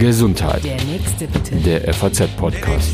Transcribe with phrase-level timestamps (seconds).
[0.00, 0.64] Gesundheit.
[0.64, 1.54] Der nächste bitte.
[1.56, 2.90] Der FAZ-Podcast.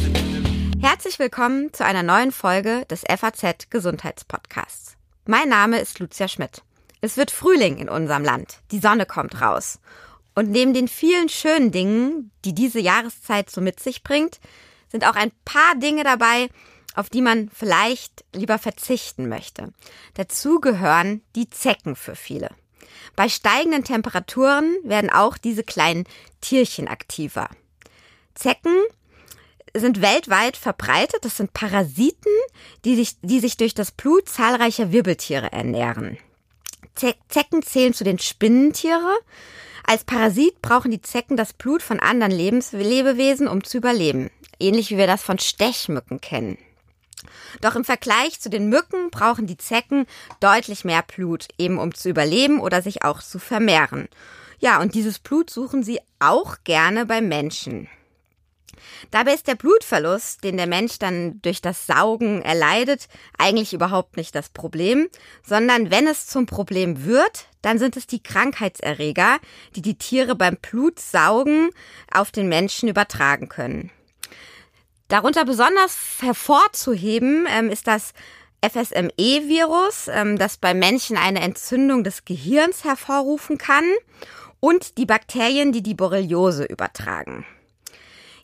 [0.83, 4.99] Herzlich willkommen zu einer neuen Folge des FAZ Gesundheitspodcasts.
[5.25, 6.62] Mein Name ist Lucia Schmidt.
[7.01, 8.59] Es wird Frühling in unserem Land.
[8.71, 9.80] Die Sonne kommt raus.
[10.35, 14.38] Und neben den vielen schönen Dingen, die diese Jahreszeit so mit sich bringt,
[14.90, 16.50] sind auch ein paar Dinge dabei,
[16.95, 19.73] auf die man vielleicht lieber verzichten möchte.
[20.14, 22.50] Dazu gehören die Zecken für viele.
[23.16, 26.05] Bei steigenden Temperaturen werden auch diese kleinen
[26.41, 27.48] Tierchen aktiver.
[28.34, 28.77] Zecken
[29.74, 31.24] sind weltweit verbreitet.
[31.24, 32.33] Das sind Parasiten,
[32.84, 36.19] die sich, die sich durch das Blut zahlreicher Wirbeltiere ernähren.
[36.95, 39.19] Zecken zählen zu den Spinnentiere.
[39.85, 44.30] Als Parasit brauchen die Zecken das Blut von anderen Lebenslebewesen, um zu überleben.
[44.60, 46.59] Ähnlich wie wir das von Stechmücken kennen.
[47.61, 50.07] Doch im Vergleich zu den Mücken brauchen die Zecken
[50.41, 54.09] deutlich mehr Blut, eben um zu überleben oder sich auch zu vermehren.
[54.59, 57.89] Ja, und dieses Blut suchen sie auch gerne beim Menschen.
[59.11, 63.09] Dabei ist der Blutverlust, den der Mensch dann durch das Saugen erleidet,
[63.39, 65.08] eigentlich überhaupt nicht das Problem,
[65.44, 69.39] sondern wenn es zum Problem wird, dann sind es die Krankheitserreger,
[69.77, 71.70] die die Tiere beim Blutsaugen
[72.12, 73.91] auf den Menschen übertragen können.
[75.12, 78.14] Darunter besonders hervorzuheben ähm, ist das
[78.64, 83.84] FSME-Virus, ähm, das bei Menschen eine Entzündung des Gehirns hervorrufen kann
[84.58, 87.44] und die Bakterien, die die Borreliose übertragen.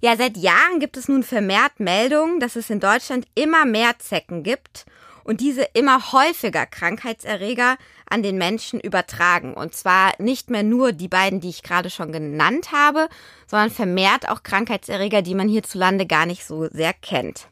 [0.03, 4.43] Ja, seit Jahren gibt es nun vermehrt Meldungen, dass es in Deutschland immer mehr Zecken
[4.43, 4.85] gibt
[5.29, 7.77] und diese immer häufiger Krankheitserreger
[8.09, 9.53] an den Menschen übertragen.
[9.53, 13.11] Und zwar nicht mehr nur die beiden, die ich gerade schon genannt habe,
[13.47, 17.47] sondern vermehrt auch Krankheitserreger, die man hierzulande gar nicht so sehr kennt.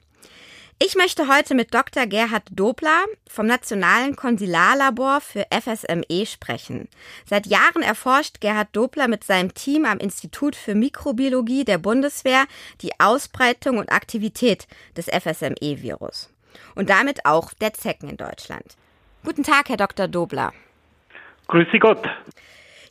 [0.79, 2.07] Ich möchte heute mit Dr.
[2.07, 6.89] Gerhard Dobler vom Nationalen Konsularlabor für FSME sprechen.
[7.29, 12.47] Seit Jahren erforscht Gerhard Dobler mit seinem Team am Institut für Mikrobiologie der Bundeswehr
[12.81, 14.67] die Ausbreitung und Aktivität
[14.97, 16.31] des FSME-Virus.
[16.75, 18.77] Und damit auch der Zecken in Deutschland.
[19.25, 20.09] Guten Tag, Herr Dr.
[20.09, 20.53] Dobler.
[21.49, 22.09] Grüße Gott.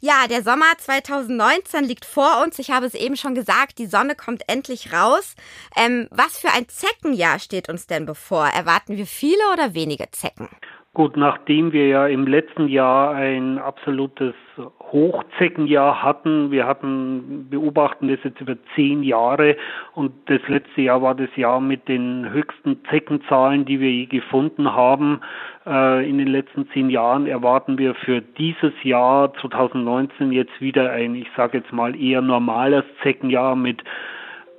[0.02, 2.60] Ja, der Sommer 2019 liegt vor uns.
[2.60, 5.36] Ich habe es eben schon gesagt, die Sonne kommt endlich raus.
[5.76, 8.48] Ähm, was für ein Zeckenjahr steht uns denn bevor?
[8.48, 10.50] Erwarten wir viele oder wenige Zecken?
[10.96, 14.34] Gut, nachdem wir ja im letzten Jahr ein absolutes
[14.80, 19.58] Hochzeckenjahr hatten, wir hatten, beobachten das jetzt über zehn Jahre
[19.94, 24.74] und das letzte Jahr war das Jahr mit den höchsten Zeckenzahlen, die wir je gefunden
[24.74, 25.20] haben.
[25.68, 31.14] Äh, in den letzten zehn Jahren erwarten wir für dieses Jahr 2019 jetzt wieder ein,
[31.16, 33.84] ich sage jetzt mal eher normales Zeckenjahr mit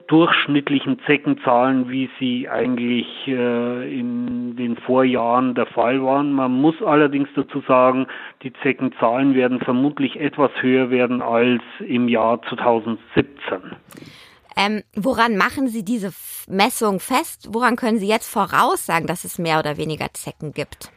[0.09, 6.33] durchschnittlichen Zeckenzahlen, wie sie eigentlich äh, in den Vorjahren der Fall waren.
[6.33, 8.06] Man muss allerdings dazu sagen,
[8.43, 12.99] die Zeckenzahlen werden vermutlich etwas höher werden als im Jahr 2017.
[14.56, 16.12] Ähm, woran machen Sie diese
[16.49, 17.49] Messung fest?
[17.53, 20.91] Woran können Sie jetzt voraussagen, dass es mehr oder weniger Zecken gibt?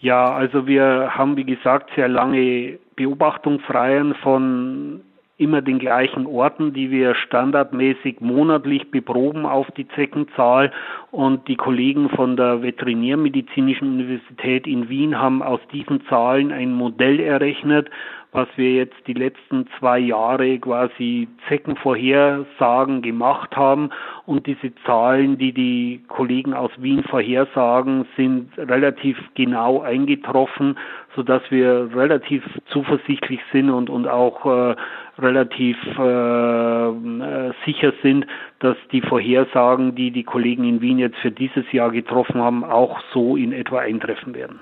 [0.00, 5.02] Ja, also wir haben, wie gesagt, sehr lange Beobachtungsreihen von
[5.38, 10.72] immer den gleichen Orten, die wir standardmäßig monatlich beproben auf die Zeckenzahl.
[11.10, 17.20] Und die Kollegen von der Veterinärmedizinischen Universität in Wien haben aus diesen Zahlen ein Modell
[17.20, 17.90] errechnet,
[18.36, 23.88] was wir jetzt die letzten zwei Jahre quasi Zeckenvorhersagen gemacht haben.
[24.26, 30.76] Und diese Zahlen, die die Kollegen aus Wien vorhersagen, sind relativ genau eingetroffen,
[31.14, 34.76] sodass wir relativ zuversichtlich sind und, und auch äh,
[35.18, 38.26] relativ äh, äh, sicher sind,
[38.58, 43.00] dass die Vorhersagen, die die Kollegen in Wien jetzt für dieses Jahr getroffen haben, auch
[43.14, 44.60] so in etwa eintreffen werden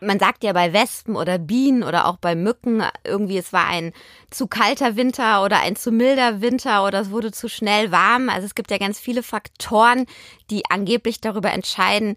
[0.00, 3.92] man sagt ja bei Wespen oder Bienen oder auch bei Mücken irgendwie, es war ein
[4.30, 8.28] zu kalter Winter oder ein zu milder Winter oder es wurde zu schnell warm.
[8.28, 10.06] Also es gibt ja ganz viele Faktoren,
[10.50, 12.16] die angeblich darüber entscheiden,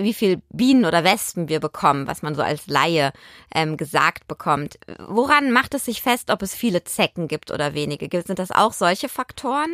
[0.00, 3.12] wie viel Bienen oder Wespen wir bekommen, was man so als Laie
[3.54, 4.78] ähm, gesagt bekommt.
[4.98, 8.08] Woran macht es sich fest, ob es viele Zecken gibt oder wenige?
[8.22, 9.70] Sind das auch solche Faktoren?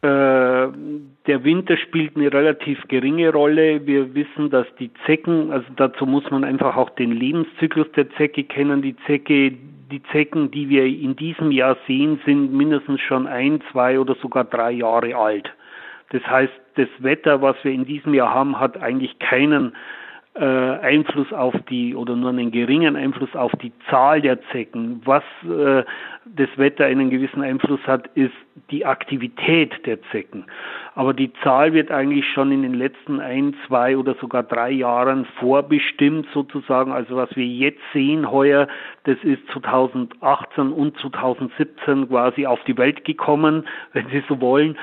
[0.00, 0.68] Äh,
[1.26, 3.84] der Winter spielt eine relativ geringe Rolle.
[3.86, 8.44] Wir wissen, dass die Zecken, also dazu muss man einfach auch den Lebenszyklus der Zecke
[8.44, 8.80] kennen.
[8.80, 9.50] Die Zecke,
[9.90, 14.44] die Zecken, die wir in diesem Jahr sehen, sind mindestens schon ein, zwei oder sogar
[14.44, 15.52] drei Jahre alt.
[16.10, 19.74] Das heißt, das Wetter, was wir in diesem Jahr haben, hat eigentlich keinen
[20.38, 25.02] äh, Einfluss auf die oder nur einen geringen Einfluss auf die Zahl der Zecken.
[25.04, 25.84] Was äh,
[26.24, 28.34] das Wetter einen gewissen Einfluss hat, ist
[28.70, 30.44] die Aktivität der Zecken.
[30.94, 35.26] Aber die Zahl wird eigentlich schon in den letzten ein, zwei oder sogar drei Jahren
[35.40, 36.92] vorbestimmt sozusagen.
[36.92, 38.68] Also was wir jetzt sehen heuer,
[39.04, 44.76] das ist 2018 und 2017 quasi auf die Welt gekommen, wenn Sie so wollen.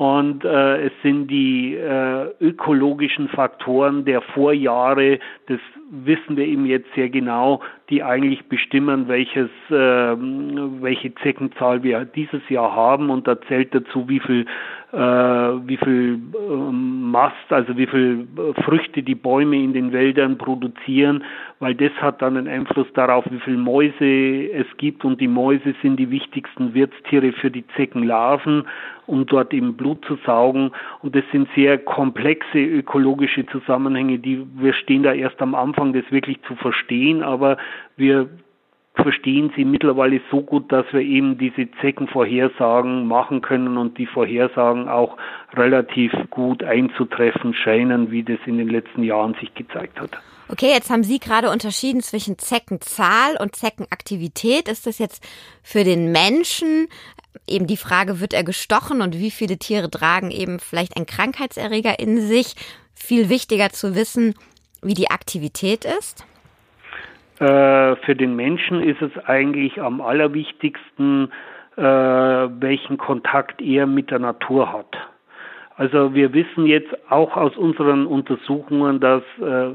[0.00, 5.60] Und äh, es sind die äh, ökologischen Faktoren der Vorjahre, das
[5.90, 7.60] wissen wir eben jetzt sehr genau,
[7.90, 13.10] die eigentlich bestimmen, welches, äh, welche Zeckenzahl wir dieses Jahr haben.
[13.10, 14.46] Und da zählt dazu, wie viel
[14.92, 20.36] äh, wie viel äh, Mast, also wie viel äh, Früchte die Bäume in den Wäldern
[20.36, 21.22] produzieren,
[21.60, 25.04] weil das hat dann einen Einfluss darauf, wie viel Mäuse es gibt.
[25.04, 28.66] Und die Mäuse sind die wichtigsten Wirtstiere für die Zeckenlarven,
[29.06, 30.72] um dort eben Blut zu saugen.
[31.02, 36.10] Und das sind sehr komplexe ökologische Zusammenhänge, die wir stehen da erst am Anfang, das
[36.10, 37.58] wirklich zu verstehen, aber
[37.96, 38.28] wir
[38.94, 44.88] verstehen sie mittlerweile so gut, dass wir eben diese Zeckenvorhersagen machen können und die Vorhersagen
[44.88, 45.16] auch
[45.54, 50.10] relativ gut einzutreffen scheinen, wie das in den letzten Jahren sich gezeigt hat.
[50.48, 54.68] Okay, jetzt haben Sie gerade unterschieden zwischen Zeckenzahl und Zeckenaktivität.
[54.68, 55.24] Ist das jetzt
[55.62, 56.88] für den Menschen
[57.46, 62.00] eben die Frage, wird er gestochen und wie viele Tiere tragen eben vielleicht ein Krankheitserreger
[62.00, 62.56] in sich?
[62.94, 64.34] Viel wichtiger zu wissen,
[64.82, 66.24] wie die Aktivität ist?
[67.40, 71.30] Äh, für den Menschen ist es eigentlich am allerwichtigsten,
[71.76, 74.94] äh, welchen Kontakt er mit der Natur hat.
[75.76, 79.70] Also wir wissen jetzt auch aus unseren Untersuchungen, dass äh,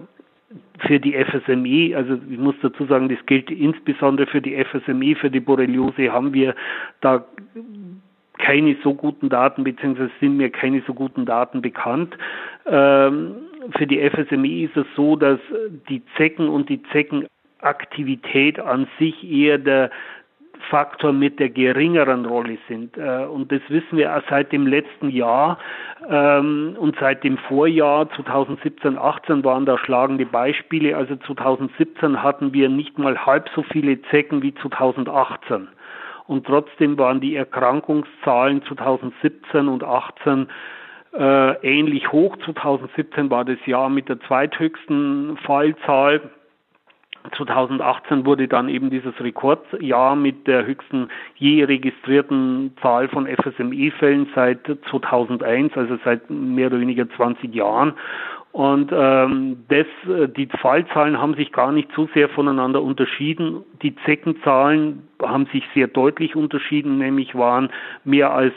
[0.85, 5.31] für die FSME, also ich muss dazu sagen, das gilt insbesondere für die FSME, für
[5.31, 6.53] die Borreliose haben wir
[7.01, 7.25] da
[8.37, 12.15] keine so guten Daten, beziehungsweise sind mir keine so guten Daten bekannt.
[12.67, 13.37] Ähm,
[13.75, 15.39] für die FSME ist es so, dass
[15.89, 17.25] die Zecken und die Zecken
[17.65, 19.89] Aktivität an sich eher der
[20.69, 22.97] Faktor mit der geringeren Rolle sind.
[22.97, 25.57] Äh, und das wissen wir seit dem letzten Jahr
[26.09, 30.95] ähm, und seit dem Vorjahr 2017, 18 waren da schlagende Beispiele.
[30.95, 35.67] Also 2017 hatten wir nicht mal halb so viele Zecken wie 2018.
[36.27, 40.47] Und trotzdem waren die Erkrankungszahlen 2017 und 18
[41.13, 42.35] äh, ähnlich hoch.
[42.43, 46.21] 2017 war das Jahr mit der zweithöchsten Fallzahl
[47.37, 54.59] 2018 wurde dann eben dieses Rekordjahr mit der höchsten je registrierten Zahl von FSME-Fällen seit
[54.89, 57.93] 2001, also seit mehr oder weniger 20 Jahren.
[58.51, 59.85] Und ähm, das,
[60.37, 63.65] die Fallzahlen haben sich gar nicht so sehr voneinander unterschieden.
[63.81, 67.69] Die Zeckenzahlen haben sich sehr deutlich unterschieden, nämlich waren
[68.05, 68.53] mehr als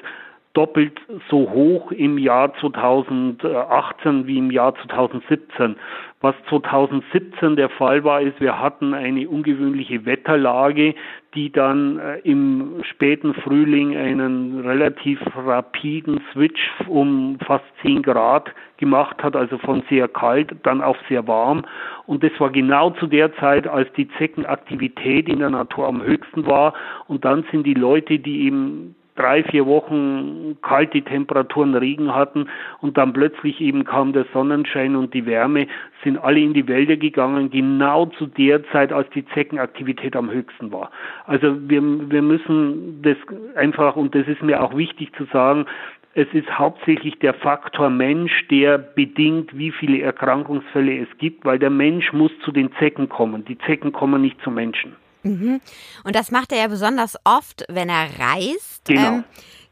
[0.58, 1.00] doppelt
[1.31, 5.76] so hoch im Jahr 2018 wie im Jahr 2017.
[6.20, 10.96] Was 2017 der Fall war, ist, wir hatten eine ungewöhnliche Wetterlage,
[11.37, 19.22] die dann äh, im späten Frühling einen relativ rapiden Switch um fast 10 Grad gemacht
[19.22, 21.64] hat, also von sehr kalt dann auf sehr warm.
[22.06, 26.46] Und das war genau zu der Zeit, als die Zeckenaktivität in der Natur am höchsten
[26.46, 26.75] war.
[27.06, 32.49] Und dann sind die Leute, die eben drei, vier Wochen kalte Temperaturen, Regen hatten
[32.81, 35.67] und dann plötzlich eben kam der Sonnenschein und die Wärme,
[36.05, 40.70] sind alle in die Wälder gegangen, genau zu der Zeit, als die Zeckenaktivität am höchsten
[40.73, 40.91] war.
[41.26, 43.17] Also wir, wir müssen das
[43.56, 45.67] einfach, und das ist mir auch wichtig zu sagen,
[46.15, 51.70] es ist hauptsächlich der Faktor Mensch, der bedingt, wie viele Erkrankungsfälle es gibt, weil der
[51.70, 53.44] Mensch muss zu den Zecken kommen.
[53.44, 54.97] Die Zecken kommen nicht zu Menschen.
[55.23, 55.61] Mhm.
[56.05, 58.85] Und das macht er ja besonders oft, wenn er reist.
[58.87, 59.09] Genau.
[59.09, 59.25] Ähm,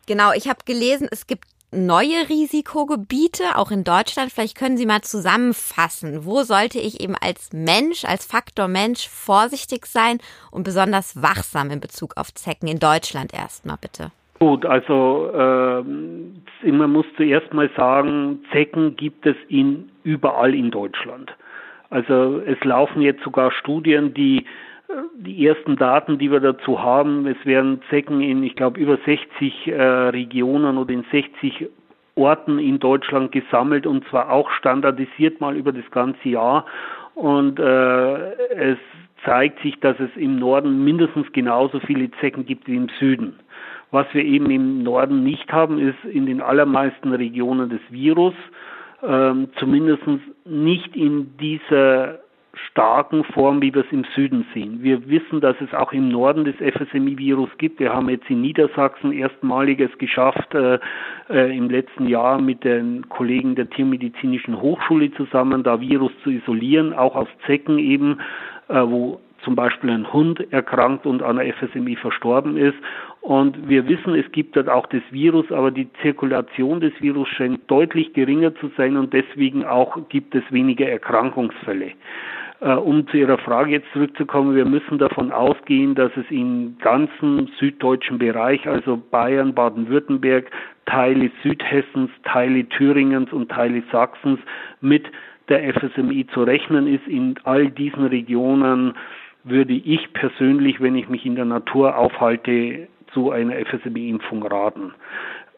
[0.07, 4.33] genau, ich habe gelesen, es gibt neue Risikogebiete, auch in Deutschland.
[4.33, 9.87] Vielleicht können Sie mal zusammenfassen, wo sollte ich eben als Mensch, als Faktor Mensch vorsichtig
[9.87, 10.19] sein
[10.51, 14.11] und besonders wachsam in Bezug auf Zecken in Deutschland erstmal bitte.
[14.39, 21.33] Gut, also äh, man muss zuerst mal sagen, Zecken gibt es in überall in Deutschland.
[21.89, 24.45] Also es laufen jetzt sogar Studien, die
[25.17, 29.67] die ersten Daten, die wir dazu haben, es werden Zecken in, ich glaube, über 60
[29.67, 31.69] äh, Regionen oder in 60
[32.15, 36.65] Orten in Deutschland gesammelt und zwar auch standardisiert mal über das ganze Jahr.
[37.15, 38.79] Und äh, es
[39.25, 43.35] zeigt sich, dass es im Norden mindestens genauso viele Zecken gibt wie im Süden.
[43.91, 48.35] Was wir eben im Norden nicht haben, ist in den allermeisten Regionen des Virus,
[49.03, 50.03] ähm, zumindest
[50.45, 52.19] nicht in dieser
[52.71, 54.83] starken Form, wie wir es im Süden sehen.
[54.83, 57.81] Wir wissen, dass es auch im Norden des FSMI-Virus gibt.
[57.81, 60.79] Wir haben jetzt in Niedersachsen erstmaliges geschafft, äh,
[61.29, 66.93] äh, im letzten Jahr mit den Kollegen der Tiermedizinischen Hochschule zusammen, da Virus zu isolieren,
[66.93, 68.21] auch aus Zecken eben,
[68.69, 72.77] äh, wo zum Beispiel ein Hund erkrankt und an der FSMI verstorben ist.
[73.21, 77.61] Und wir wissen, es gibt dort auch das Virus, aber die Zirkulation des Virus scheint
[77.71, 81.93] deutlich geringer zu sein und deswegen auch gibt es weniger Erkrankungsfälle.
[82.61, 87.51] Äh, um zu Ihrer Frage jetzt zurückzukommen, wir müssen davon ausgehen, dass es im ganzen
[87.59, 90.51] süddeutschen Bereich, also Bayern, Baden-Württemberg,
[90.87, 94.39] Teile Südhessens, Teile Thüringens und Teile Sachsens
[94.81, 95.05] mit
[95.49, 97.07] der FSMI zu rechnen ist.
[97.07, 98.95] In all diesen Regionen
[99.45, 104.93] würde ich persönlich, wenn ich mich in der Natur aufhalte, zu einer FSMI-Impfung raten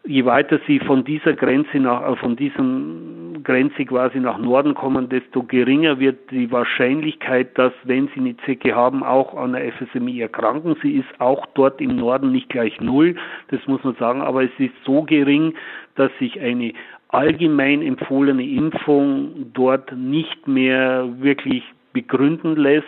[0.08, 3.07] je weiter sie von dieser Grenze nach, äh, von diesem
[3.48, 8.74] Grenze quasi nach Norden kommen, desto geringer wird die Wahrscheinlichkeit, dass, wenn sie eine Zecke
[8.74, 10.76] haben, auch an der FSMI erkranken.
[10.82, 13.16] Sie ist auch dort im Norden nicht gleich null,
[13.50, 15.54] das muss man sagen, aber es ist so gering,
[15.94, 16.74] dass sich eine
[17.08, 21.64] allgemein empfohlene Impfung dort nicht mehr wirklich
[21.94, 22.84] begründen lässt.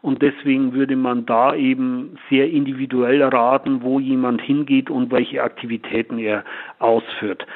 [0.00, 6.18] Und deswegen würde man da eben sehr individuell raten, wo jemand hingeht und welche Aktivitäten
[6.18, 6.44] er
[6.78, 7.46] ausführt.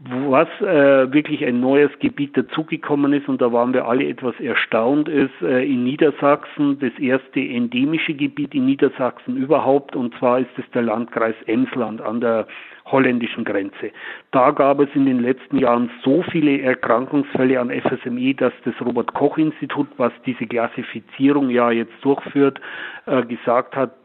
[0.00, 5.08] Was äh, wirklich ein neues Gebiet dazugekommen ist, und da waren wir alle etwas erstaunt,
[5.08, 10.70] ist äh, in Niedersachsen das erste endemische Gebiet in Niedersachsen überhaupt, und zwar ist es
[10.70, 12.46] der Landkreis Emsland an der
[12.86, 13.90] holländischen Grenze.
[14.30, 19.12] Da gab es in den letzten Jahren so viele Erkrankungsfälle an FSME, dass das Robert
[19.14, 22.60] Koch Institut, was diese Klassifizierung ja jetzt durchführt,
[23.06, 23.97] äh, gesagt hat,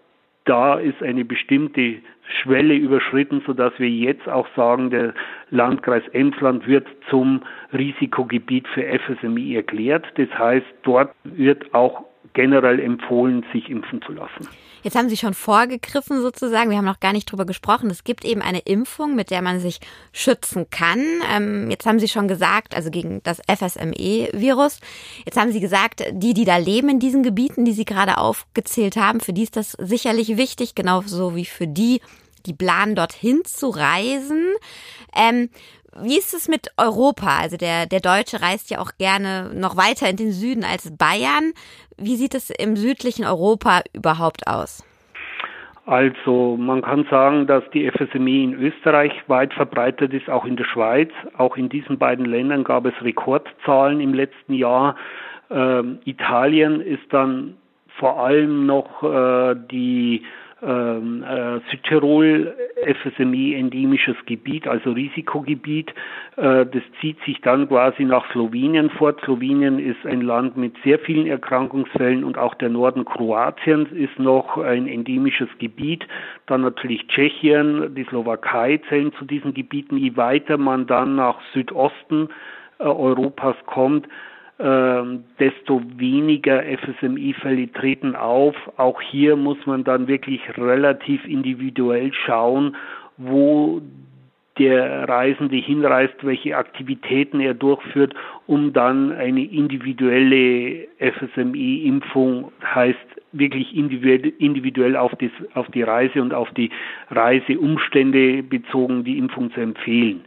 [0.45, 1.95] da ist eine bestimmte
[2.41, 5.13] Schwelle überschritten, sodass wir jetzt auch sagen, der
[5.49, 7.41] Landkreis Emsland wird zum
[7.73, 10.05] Risikogebiet für FSMI erklärt.
[10.15, 14.47] Das heißt, dort wird auch generell empfohlen, sich impfen zu lassen.
[14.83, 16.69] Jetzt haben Sie schon vorgegriffen sozusagen.
[16.69, 17.89] Wir haben noch gar nicht drüber gesprochen.
[17.89, 19.79] Es gibt eben eine Impfung, mit der man sich
[20.11, 20.99] schützen kann.
[21.33, 24.81] Ähm, jetzt haben Sie schon gesagt, also gegen das FSME-Virus.
[25.25, 28.97] Jetzt haben Sie gesagt, die, die da leben in diesen Gebieten, die Sie gerade aufgezählt
[28.97, 32.01] haben, für die ist das sicherlich wichtig, genauso wie für die,
[32.45, 34.53] die planen, dorthin zu reisen.
[35.15, 35.49] Ähm,
[36.01, 37.37] wie ist es mit Europa?
[37.41, 41.53] Also der, der Deutsche reist ja auch gerne noch weiter in den Süden als Bayern.
[41.97, 44.83] Wie sieht es im südlichen Europa überhaupt aus?
[45.85, 50.63] Also man kann sagen, dass die FSME in Österreich weit verbreitet ist, auch in der
[50.63, 51.11] Schweiz.
[51.37, 54.95] Auch in diesen beiden Ländern gab es Rekordzahlen im letzten Jahr.
[55.51, 57.57] Ähm, Italien ist dann
[57.99, 60.23] vor allem noch äh, die
[60.65, 65.89] ähm, äh, Südtirol FSME endemisches Gebiet, also Risikogebiet.
[66.37, 69.19] Äh, das zieht sich dann quasi nach Slowenien fort.
[69.25, 74.57] Slowenien ist ein Land mit sehr vielen Erkrankungsfällen und auch der Norden Kroatiens ist noch
[74.57, 76.07] ein endemisches Gebiet.
[76.45, 79.97] Dann natürlich Tschechien, die Slowakei zählen zu diesen Gebieten.
[79.97, 82.29] Je weiter man dann nach Südosten
[82.79, 84.07] äh, Europas kommt,
[84.63, 88.55] ähm, desto weniger FSMI-Fälle treten auf.
[88.77, 92.77] Auch hier muss man dann wirklich relativ individuell schauen,
[93.17, 93.81] wo
[94.57, 98.13] der Reisende hinreist, welche Aktivitäten er durchführt,
[98.45, 102.99] um dann eine individuelle FSMI-Impfung, heißt
[103.31, 106.69] wirklich individuell, auf, das, auf die Reise und auf die
[107.09, 110.21] Reiseumstände bezogen die Impfung zu empfehlen.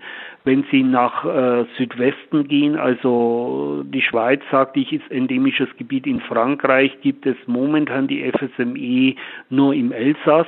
[0.47, 6.21] Wenn Sie nach äh, Südwesten gehen, also die Schweiz, sagte ich, ist endemisches Gebiet in
[6.21, 9.17] Frankreich, gibt es momentan die FSME
[9.51, 10.47] nur im Elsass.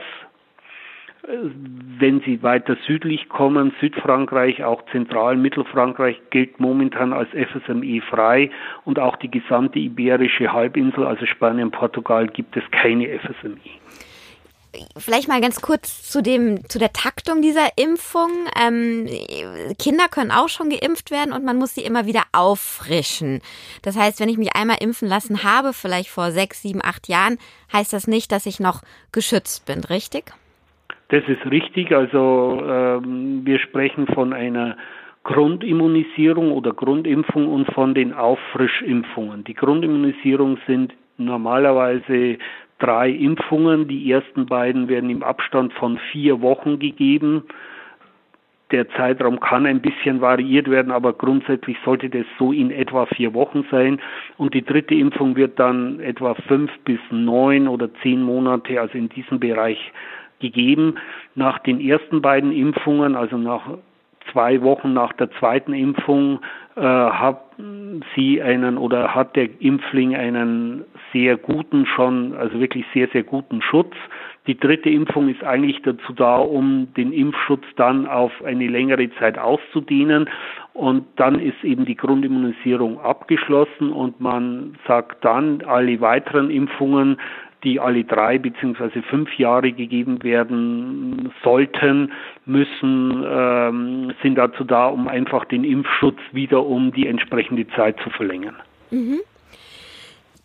[1.98, 8.50] Wenn Sie weiter südlich kommen, Südfrankreich, auch Zentral- Mittelfrankreich gilt momentan als FSME frei
[8.84, 13.58] und auch die gesamte iberische Halbinsel, also Spanien, Portugal, gibt es keine FSME.
[14.96, 18.30] Vielleicht mal ganz kurz zu dem, zu der Taktung dieser Impfung.
[18.60, 19.06] Ähm,
[19.78, 23.40] Kinder können auch schon geimpft werden und man muss sie immer wieder auffrischen.
[23.82, 27.38] Das heißt, wenn ich mich einmal impfen lassen habe, vielleicht vor sechs, sieben, acht Jahren,
[27.72, 28.82] heißt das nicht, dass ich noch
[29.12, 30.32] geschützt bin, richtig?
[31.08, 31.92] Das ist richtig.
[31.92, 34.76] Also ähm, wir sprechen von einer
[35.24, 39.44] Grundimmunisierung oder Grundimpfung und von den Auffrischimpfungen.
[39.44, 42.38] Die Grundimmunisierung sind normalerweise
[42.78, 43.88] drei Impfungen.
[43.88, 47.44] Die ersten beiden werden im Abstand von vier Wochen gegeben.
[48.70, 53.32] Der Zeitraum kann ein bisschen variiert werden, aber grundsätzlich sollte das so in etwa vier
[53.32, 53.98] Wochen sein.
[54.36, 59.08] Und die dritte Impfung wird dann etwa fünf bis neun oder zehn Monate, also in
[59.08, 59.78] diesem Bereich
[60.40, 60.96] gegeben.
[61.34, 63.78] Nach den ersten beiden Impfungen, also nach
[64.32, 66.40] zwei Wochen nach der zweiten Impfung
[66.76, 73.08] äh, haben sie einen oder hat der Impfling einen sehr guten schon, also wirklich sehr,
[73.08, 73.94] sehr guten Schutz.
[74.46, 79.38] Die dritte Impfung ist eigentlich dazu da, um den Impfschutz dann auf eine längere Zeit
[79.38, 80.30] auszudehnen.
[80.72, 87.18] Und dann ist eben die Grundimmunisierung abgeschlossen und man sagt dann, alle weiteren Impfungen
[87.64, 92.12] die alle drei beziehungsweise fünf Jahre gegeben werden sollten,
[92.46, 98.10] müssen, ähm, sind dazu da, um einfach den Impfschutz wieder um die entsprechende Zeit zu
[98.10, 98.56] verlängern.
[98.90, 99.20] Mhm.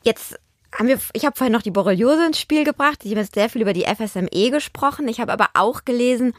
[0.03, 0.39] Jetzt
[0.77, 2.99] haben wir, ich habe vorhin noch die Borreliose ins Spiel gebracht.
[3.03, 5.07] Ich habe jetzt sehr viel über die FSME gesprochen.
[5.07, 6.33] Ich habe aber auch gelesen,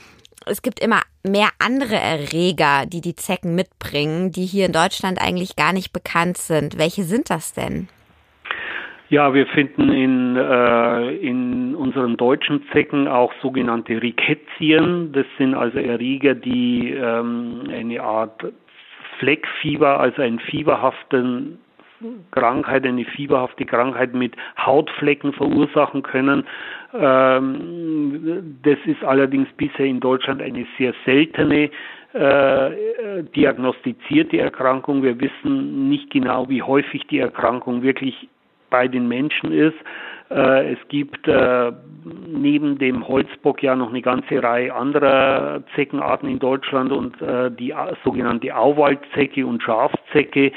[0.46, 5.56] es gibt immer mehr andere Erreger, die die Zecken mitbringen, die hier in Deutschland eigentlich
[5.56, 6.78] gar nicht bekannt sind.
[6.78, 7.88] Welche sind das denn?
[9.14, 15.12] Ja, wir finden in, äh, in unseren deutschen Zecken auch sogenannte Rickettien.
[15.12, 18.44] Das sind also Erreger, die ähm, eine Art
[19.20, 21.60] Fleckfieber, also einen fieberhaften
[22.32, 26.44] Krankheit, eine fieberhafte Krankheit mit Hautflecken verursachen können.
[26.92, 31.70] Ähm, das ist allerdings bisher in Deutschland eine sehr seltene
[32.14, 35.04] äh, diagnostizierte Erkrankung.
[35.04, 38.28] Wir wissen nicht genau, wie häufig die Erkrankung wirklich
[38.70, 39.76] bei den Menschen ist.
[40.30, 41.72] Äh, es gibt äh,
[42.26, 47.74] neben dem Holzbock ja noch eine ganze Reihe anderer Zeckenarten in Deutschland und äh, die
[48.04, 50.52] sogenannte Auwaldzecke und Schafzecke.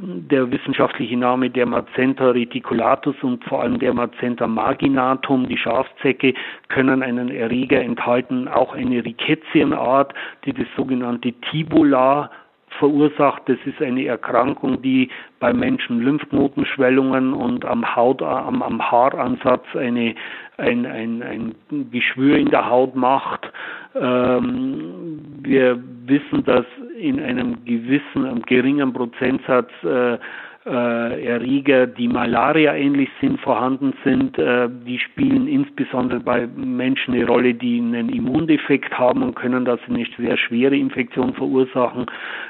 [0.00, 6.34] Der wissenschaftliche Name der Macenta reticulatus und vor allem der Macenta marginatum, die Schafzecke,
[6.68, 10.12] können einen Erreger enthalten, auch eine Rickettien-Art,
[10.44, 12.30] die das sogenannte Tibula
[12.78, 13.42] verursacht.
[13.46, 15.08] Das ist eine Erkrankung, die
[15.40, 20.14] bei Menschen Lymphknotenschwellungen und am Haut, am, am Haaransatz eine,
[20.56, 21.54] ein, ein, ein
[21.90, 23.50] Geschwür in der Haut macht.
[23.94, 26.66] Ähm, wir wissen, dass
[26.98, 30.18] in einem gewissen, einem geringen Prozentsatz äh,
[30.64, 34.38] Erreger, die Malaria ähnlich sind, vorhanden sind.
[34.38, 39.80] Äh, die spielen insbesondere bei Menschen eine Rolle, die einen Immundefekt haben und können das
[39.88, 42.06] eine sehr schwere Infektion verursachen.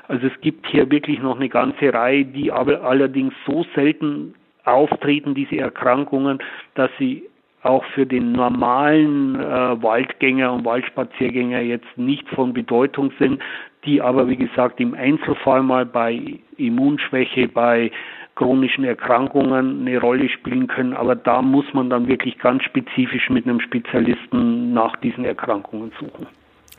[0.09, 4.35] Also es gibt hier wirklich noch eine ganze Reihe, die aber allerdings so selten
[4.65, 6.39] auftreten, diese Erkrankungen,
[6.75, 7.25] dass sie
[7.63, 13.43] auch für den normalen äh, Waldgänger und Waldspaziergänger jetzt nicht von Bedeutung sind,
[13.85, 17.91] die aber wie gesagt im Einzelfall mal bei Immunschwäche, bei
[18.39, 20.95] chronischen Erkrankungen eine Rolle spielen können.
[20.95, 26.27] Aber da muss man dann wirklich ganz spezifisch mit einem Spezialisten nach diesen Erkrankungen suchen.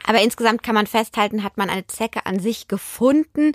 [0.08, 3.52] Aber insgesamt kann man festhalten, hat man eine Zecke an sich gefunden,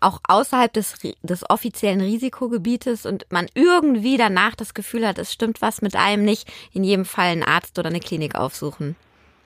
[0.00, 5.60] auch außerhalb des, des offiziellen Risikogebietes und man irgendwie danach das Gefühl hat, es stimmt
[5.60, 8.96] was mit einem nicht, in jedem Fall einen Arzt oder eine Klinik aufsuchen.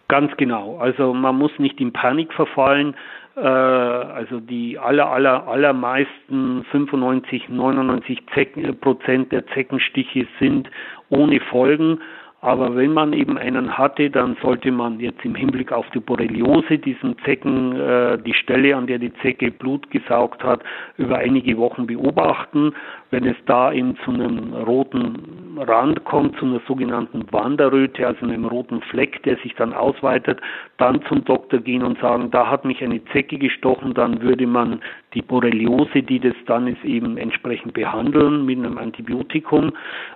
[0.09, 0.77] Ganz genau.
[0.77, 2.95] Also man muss nicht in Panik verfallen.
[3.37, 10.71] Äh, also die aller, aller, allermeisten 95, 99 Zecken, Prozent der Zeckenstiche sind
[11.09, 11.99] ohne Folgen.
[12.43, 16.77] Aber wenn man eben einen hatte, dann sollte man jetzt im Hinblick auf die Borreliose
[16.77, 20.61] diesen Zecken, äh, die Stelle, an der die Zecke Blut gesaugt hat,
[20.97, 22.75] über einige Wochen beobachten.
[23.13, 28.47] Wenn es da eben zu einem roten Rand kommt, zu einer sogenannten Wanderröte, also einem
[28.47, 30.41] roten Fleck, der sich dann ausweitet,
[30.79, 34.81] dann zum Doktor gehen und sagen, da hat mich eine Zecke gestochen, dann würde man
[35.13, 39.73] die Borreliose, die das dann ist, eben entsprechend behandeln mit einem Antibiotikum.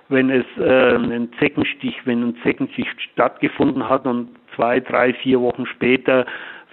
[0.09, 5.67] Wenn es äh, einen Zeckenstich, wenn ein Zeckenstich stattgefunden hat und zwei, drei, vier Wochen
[5.67, 6.25] später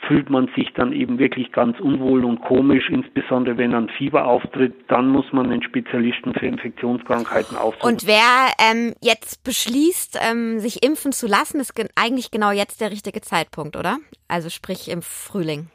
[0.06, 4.74] fühlt man sich dann eben wirklich ganz unwohl und komisch, insbesondere wenn ein Fieber auftritt,
[4.88, 7.88] dann muss man einen Spezialisten für Infektionskrankheiten aufsuchen.
[7.88, 12.80] Und wer ähm, jetzt beschließt, ähm, sich impfen zu lassen, ist ge eigentlich genau jetzt
[12.80, 13.98] der richtige Zeitpunkt, oder?
[14.28, 15.68] Also sprich im Frühling.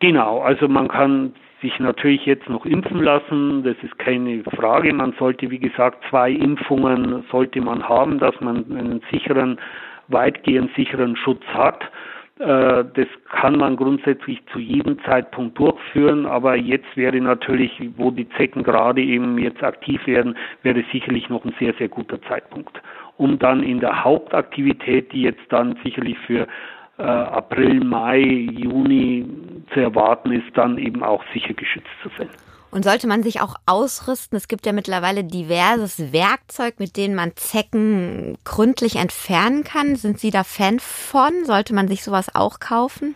[0.00, 1.34] Genau, also man kann
[1.64, 4.92] sich natürlich jetzt noch impfen lassen, das ist keine Frage.
[4.92, 9.58] Man sollte, wie gesagt, zwei Impfungen sollte man haben, dass man einen sicheren,
[10.08, 11.82] weitgehend sicheren Schutz hat.
[12.38, 18.28] Äh, das kann man grundsätzlich zu jedem Zeitpunkt durchführen, aber jetzt wäre natürlich, wo die
[18.30, 22.80] Zecken gerade eben jetzt aktiv werden, wäre sicherlich noch ein sehr, sehr guter Zeitpunkt,
[23.18, 26.48] um dann in der Hauptaktivität, die jetzt dann sicherlich für
[26.98, 29.24] äh, April, Mai, Juni
[29.72, 32.28] zu erwarten ist, dann eben auch sicher geschützt zu sein.
[32.74, 34.36] Und sollte man sich auch ausrüsten?
[34.36, 39.94] Es gibt ja mittlerweile diverses Werkzeug, mit denen man Zecken gründlich entfernen kann.
[39.94, 41.44] Sind Sie da Fan von?
[41.44, 43.14] Sollte man sich sowas auch kaufen?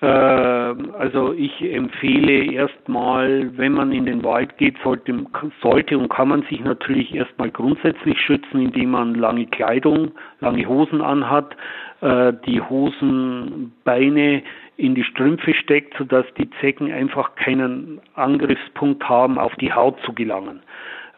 [0.00, 5.14] Äh, also ich empfehle erstmal, wenn man in den Wald geht, sollte,
[5.62, 11.00] sollte und kann man sich natürlich erstmal grundsätzlich schützen, indem man lange Kleidung, lange Hosen
[11.00, 11.56] anhat,
[12.02, 14.42] äh, die Hosenbeine
[14.76, 20.12] in die Strümpfe steckt, sodass die Zecken einfach keinen Angriffspunkt haben, auf die Haut zu
[20.12, 20.60] gelangen.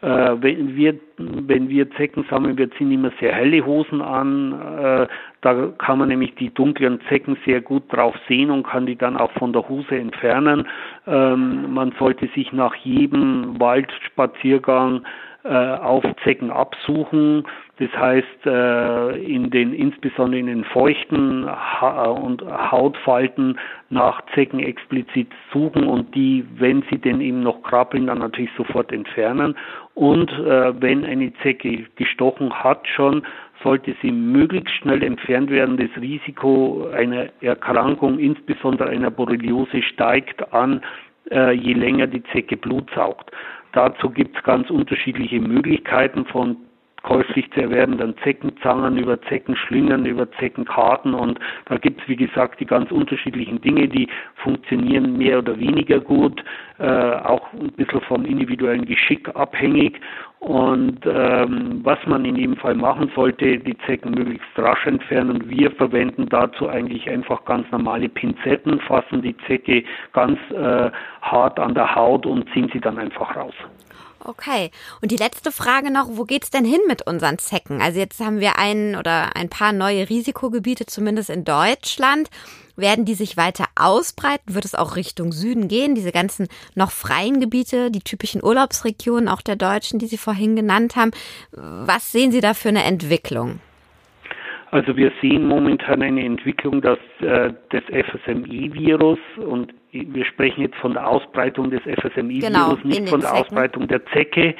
[0.01, 4.53] Äh, wenn wir wenn wir Zecken sammeln, wir ziehen immer sehr helle Hosen an.
[4.53, 5.07] Äh,
[5.41, 9.17] da kann man nämlich die dunklen Zecken sehr gut drauf sehen und kann die dann
[9.17, 10.67] auch von der Hose entfernen.
[11.07, 15.03] Ähm, man sollte sich nach jedem Waldspaziergang
[15.43, 17.45] äh, auf Zecken absuchen.
[17.77, 23.57] Das heißt, äh, in den, insbesondere in den feuchten ha und Hautfalten
[23.89, 28.91] nach Zecken explizit suchen und die, wenn sie denn eben noch krabbeln, dann natürlich sofort
[28.91, 29.55] entfernen.
[29.93, 33.23] Und äh, wenn eine Zecke gestochen hat schon,
[33.63, 35.77] sollte sie möglichst schnell entfernt werden.
[35.77, 40.81] Das Risiko einer Erkrankung, insbesondere einer Borreliose, steigt an,
[41.31, 43.31] äh, je länger die Zecke Blut saugt.
[43.73, 46.57] Dazu gibt es ganz unterschiedliche Möglichkeiten von
[47.03, 52.65] käuflich zu erwerbenden Zeckenzangen über Zeckenschlingen, über Zeckenkarten und da gibt es wie gesagt die
[52.65, 56.43] ganz unterschiedlichen Dinge, die funktionieren mehr oder weniger gut,
[56.79, 59.99] äh, auch ein bisschen vom individuellen Geschick abhängig
[60.39, 65.49] und ähm, was man in jedem Fall machen sollte, die Zecken möglichst rasch entfernen.
[65.49, 69.83] Wir verwenden dazu eigentlich einfach ganz normale Pinzetten, fassen die Zecke
[70.13, 73.53] ganz äh, hart an der Haut und ziehen sie dann einfach raus.
[74.29, 74.69] Okay.
[75.01, 77.81] Und die letzte Frage noch, wo geht's denn hin mit unseren Zecken?
[77.81, 82.29] Also jetzt haben wir ein oder ein paar neue Risikogebiete, zumindest in Deutschland.
[82.75, 84.53] Werden die sich weiter ausbreiten?
[84.53, 85.95] Wird es auch Richtung Süden gehen?
[85.95, 90.95] Diese ganzen noch freien Gebiete, die typischen Urlaubsregionen auch der Deutschen, die Sie vorhin genannt
[90.95, 91.09] haben.
[91.51, 93.61] Was sehen Sie da für eine Entwicklung?
[94.69, 100.93] Also wir sehen momentan eine Entwicklung, dass äh, das FSMI-Virus und wir sprechen jetzt von
[100.93, 103.41] der Ausbreitung des FSMI-Virus, genau, nicht von der Zecken.
[103.41, 104.55] Ausbreitung der Zecke,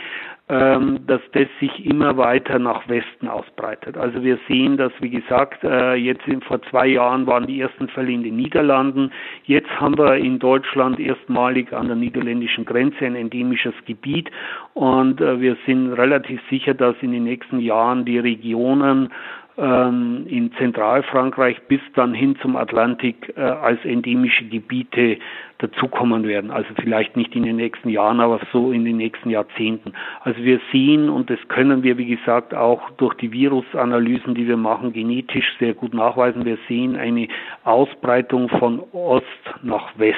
[0.51, 3.95] ähm, dass das sich immer weiter nach Westen ausbreitet.
[3.95, 7.87] Also wir sehen, dass, wie gesagt, äh, jetzt in, vor zwei Jahren waren die ersten
[7.89, 9.11] Fälle in den Niederlanden.
[9.43, 14.31] Jetzt haben wir in Deutschland erstmalig an der niederländischen Grenze ein endemisches Gebiet
[14.73, 19.09] und äh, wir sind relativ sicher, dass in den nächsten Jahren die Regionen
[19.57, 25.17] ähm, in Zentralfrankreich bis dann hin zum Atlantik äh, als endemische Gebiete
[25.59, 26.51] dazukommen werden.
[26.51, 29.93] Also vielleicht nicht in den nächsten Jahren, aber so in den nächsten Jahrzehnten.
[30.21, 34.57] Also wir sehen, und das können wir, wie gesagt, auch durch die Virusanalysen, die wir
[34.57, 36.45] machen, genetisch sehr gut nachweisen.
[36.45, 37.27] Wir sehen eine
[37.63, 39.25] Ausbreitung von Ost
[39.61, 40.17] nach West.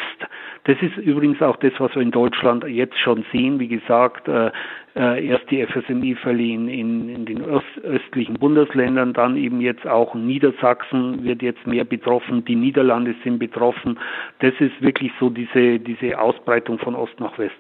[0.66, 3.60] Das ist übrigens auch das, was wir in Deutschland jetzt schon sehen.
[3.60, 4.52] Wie gesagt, äh,
[4.96, 10.14] äh, erst die FSMI-Fälle in, in, in, den öst, östlichen Bundesländern, dann eben jetzt auch
[10.14, 13.98] Niedersachsen wird jetzt mehr betroffen, die Niederlande sind betroffen.
[14.40, 17.56] Das ist wirklich so diese, diese Ausbreitung von Ost nach West.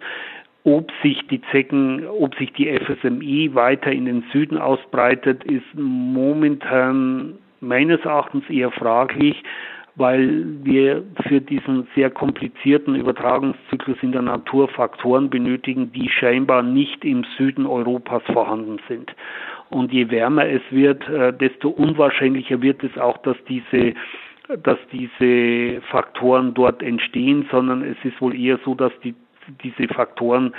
[0.63, 7.39] Ob sich die Zecken, ob sich die FSMI weiter in den Süden ausbreitet, ist momentan
[7.61, 9.43] meines Erachtens eher fraglich
[9.95, 17.03] weil wir für diesen sehr komplizierten Übertragungszyklus in der Natur Faktoren benötigen, die scheinbar nicht
[17.03, 19.13] im Süden Europas vorhanden sind.
[19.69, 23.93] Und je wärmer es wird, äh, desto unwahrscheinlicher wird es auch, dass diese
[24.57, 29.15] dass diese Faktoren dort entstehen, sondern es ist wohl eher so, dass die,
[29.63, 30.53] diese Faktoren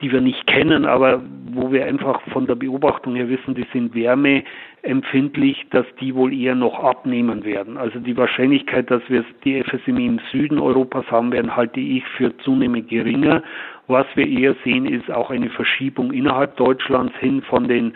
[0.00, 1.20] die wir nicht kennen, aber
[1.50, 6.54] wo wir einfach von der Beobachtung her wissen, die sind wärmeempfindlich, dass die wohl eher
[6.54, 7.76] noch abnehmen werden.
[7.76, 12.36] Also die Wahrscheinlichkeit, dass wir die FSMI im Süden Europas haben werden, halte ich für
[12.38, 13.42] zunehmend geringer.
[13.88, 17.94] Was wir eher sehen, ist auch eine Verschiebung innerhalb Deutschlands hin von den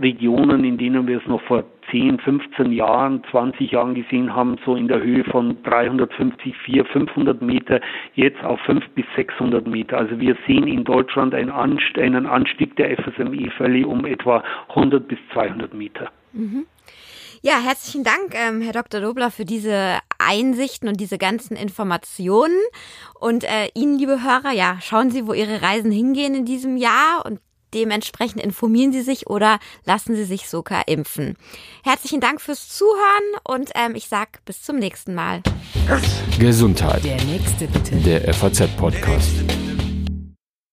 [0.00, 4.76] Regionen, in denen wir es noch vor 10, 15 Jahren, 20 Jahren gesehen haben, so
[4.76, 7.80] in der Höhe von 350, 400, 500 Meter,
[8.14, 9.98] jetzt auf 500 bis 600 Meter.
[9.98, 16.10] Also wir sehen in Deutschland einen Anstieg, der FSME-Fälle um etwa 100 bis 200 Meter.
[16.32, 16.66] Mhm.
[17.44, 19.00] Ja, herzlichen Dank, ähm, Herr Dr.
[19.00, 22.56] Dobler, für diese Einsichten und diese ganzen Informationen.
[23.18, 27.26] Und äh, Ihnen, liebe Hörer, ja, schauen Sie, wo Ihre Reisen hingehen in diesem Jahr
[27.26, 27.40] und
[27.74, 31.36] Dementsprechend informieren Sie sich oder lassen Sie sich sogar impfen.
[31.84, 35.42] Herzlichen Dank fürs Zuhören und ähm, ich sag bis zum nächsten Mal.
[36.38, 37.04] Gesundheit.
[37.04, 37.96] Der nächste bitte.
[37.96, 39.61] Der FAZ-Podcast.